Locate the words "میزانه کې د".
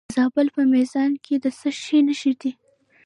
0.73-1.45